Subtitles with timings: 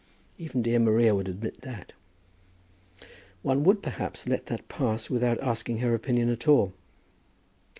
[0.39, 1.93] Even dear Maria would admit that."
[3.43, 6.73] "One would perhaps let that pass without asking her opinion at all."